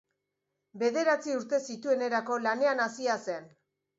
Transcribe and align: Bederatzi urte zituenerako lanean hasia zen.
Bederatzi 0.83 1.35
urte 1.41 1.59
zituenerako 1.73 2.39
lanean 2.47 2.81
hasia 2.89 3.21
zen. 3.29 3.49